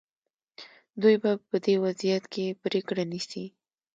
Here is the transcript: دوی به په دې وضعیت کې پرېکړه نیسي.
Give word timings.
دوی 1.01 1.15
به 1.23 1.31
په 1.49 1.55
دې 1.65 1.75
وضعیت 1.85 2.23
کې 2.33 2.57
پرېکړه 2.63 3.03
نیسي. 3.11 3.45